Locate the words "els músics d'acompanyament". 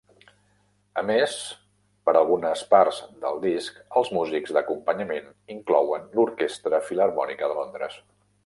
4.01-5.31